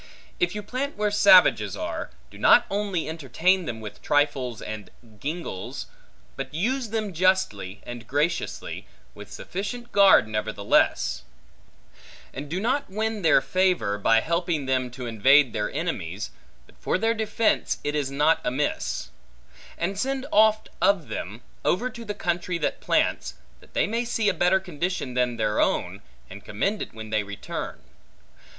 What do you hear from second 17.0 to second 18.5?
defence it is not